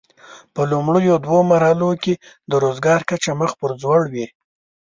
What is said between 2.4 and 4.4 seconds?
د روزګار کچه مخ پر ځوړ وي.